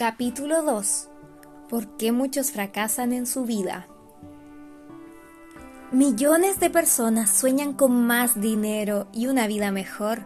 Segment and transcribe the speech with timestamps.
[0.00, 1.08] Capítulo 2.
[1.68, 3.86] ¿Por qué muchos fracasan en su vida?
[5.92, 10.20] Millones de personas sueñan con más dinero y una vida mejor,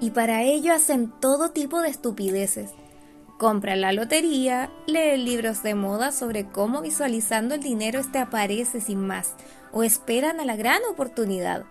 [0.00, 2.72] y para ello hacen todo tipo de estupideces.
[3.38, 9.06] Compran la lotería, leen libros de moda sobre cómo visualizando el dinero este aparece sin
[9.06, 9.34] más,
[9.70, 11.62] o esperan a la gran oportunidad.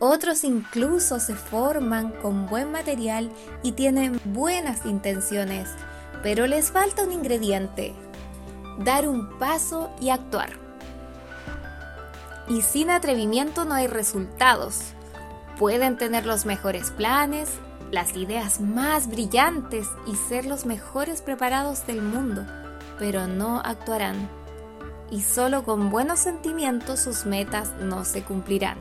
[0.00, 3.30] Otros incluso se forman con buen material
[3.62, 5.68] y tienen buenas intenciones,
[6.22, 7.94] pero les falta un ingrediente,
[8.78, 10.50] dar un paso y actuar.
[12.48, 14.80] Y sin atrevimiento no hay resultados.
[15.58, 17.50] Pueden tener los mejores planes,
[17.90, 22.46] las ideas más brillantes y ser los mejores preparados del mundo,
[22.98, 24.28] pero no actuarán.
[25.10, 28.78] Y solo con buenos sentimientos sus metas no se cumplirán.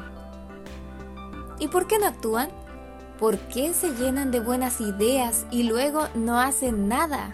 [1.60, 2.50] ¿Y por qué no actúan?
[3.20, 7.32] ¿Por qué se llenan de buenas ideas y luego no hacen nada?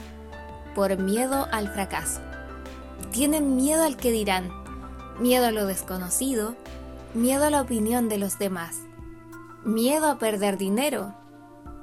[0.76, 2.22] Por miedo al fracaso.
[3.12, 4.50] Tienen miedo al que dirán,
[5.20, 6.56] miedo a lo desconocido,
[7.14, 8.78] miedo a la opinión de los demás,
[9.64, 11.14] miedo a perder dinero,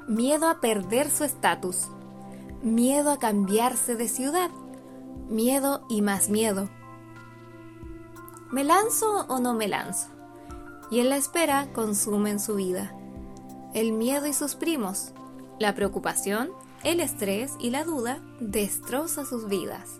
[0.08, 1.88] miedo a perder su estatus,
[2.62, 4.50] miedo a cambiarse de ciudad,
[5.28, 6.68] miedo y más miedo.
[8.50, 10.08] ¿Me lanzo o no me lanzo?
[10.90, 12.92] y en la espera consumen su vida.
[13.74, 15.12] El miedo y sus primos,
[15.58, 16.50] la preocupación,
[16.82, 19.98] el estrés y la duda destroza sus vidas.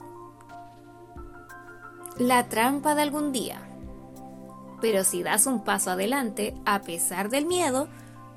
[2.19, 3.63] La trampa de algún día.
[4.81, 7.89] Pero si das un paso adelante, a pesar del miedo,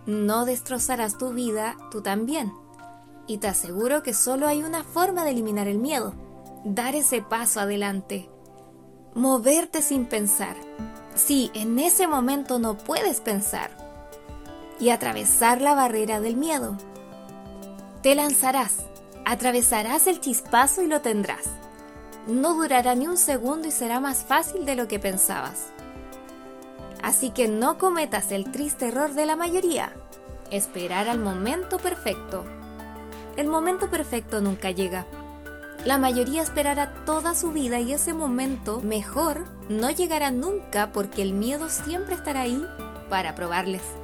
[0.06, 2.54] no destrozarás tu vida tú también.
[3.26, 6.14] Y te aseguro que solo hay una forma de eliminar el miedo,
[6.66, 8.30] dar ese paso adelante,
[9.16, 10.58] moverte sin pensar,
[11.16, 13.83] Sí, en ese momento no puedes pensar
[14.84, 16.76] y atravesar la barrera del miedo.
[18.02, 18.80] Te lanzarás,
[19.24, 21.46] atravesarás el chispazo y lo tendrás.
[22.28, 25.68] No durará ni un segundo y será más fácil de lo que pensabas.
[27.02, 29.94] Así que no cometas el triste error de la mayoría,
[30.52, 32.44] esperar al momento perfecto.
[33.38, 35.06] El momento perfecto nunca llega.
[35.86, 41.32] La mayoría esperará toda su vida y ese momento mejor no llegará nunca porque el
[41.32, 42.62] miedo siempre estará ahí
[43.10, 44.03] para probarles.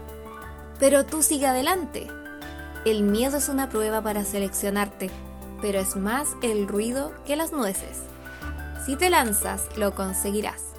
[0.79, 2.07] Pero tú sigue adelante.
[2.85, 5.09] El miedo es una prueba para seleccionarte,
[5.61, 7.99] pero es más el ruido que las nueces.
[8.85, 10.78] Si te lanzas, lo conseguirás.